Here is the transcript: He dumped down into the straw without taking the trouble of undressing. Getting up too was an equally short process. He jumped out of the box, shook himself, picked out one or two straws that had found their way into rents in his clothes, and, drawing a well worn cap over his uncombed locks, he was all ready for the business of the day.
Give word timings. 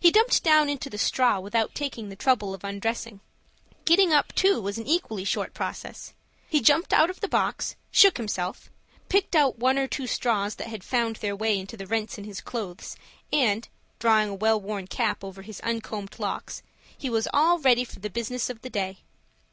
He 0.00 0.10
dumped 0.10 0.42
down 0.42 0.68
into 0.68 0.90
the 0.90 0.98
straw 0.98 1.38
without 1.38 1.76
taking 1.76 2.08
the 2.08 2.16
trouble 2.16 2.54
of 2.54 2.64
undressing. 2.64 3.20
Getting 3.84 4.12
up 4.12 4.34
too 4.34 4.60
was 4.60 4.78
an 4.78 4.86
equally 4.88 5.22
short 5.22 5.54
process. 5.54 6.12
He 6.48 6.60
jumped 6.60 6.92
out 6.92 7.08
of 7.08 7.20
the 7.20 7.28
box, 7.28 7.76
shook 7.92 8.16
himself, 8.16 8.68
picked 9.08 9.36
out 9.36 9.56
one 9.60 9.78
or 9.78 9.86
two 9.86 10.08
straws 10.08 10.56
that 10.56 10.66
had 10.66 10.82
found 10.82 11.16
their 11.22 11.36
way 11.36 11.56
into 11.56 11.76
rents 11.86 12.18
in 12.18 12.24
his 12.24 12.40
clothes, 12.40 12.96
and, 13.32 13.68
drawing 14.00 14.28
a 14.28 14.34
well 14.34 14.60
worn 14.60 14.88
cap 14.88 15.22
over 15.22 15.42
his 15.42 15.60
uncombed 15.60 16.18
locks, 16.18 16.64
he 16.98 17.08
was 17.08 17.28
all 17.32 17.60
ready 17.60 17.84
for 17.84 18.00
the 18.00 18.10
business 18.10 18.50
of 18.50 18.60
the 18.62 18.70
day. 18.70 19.02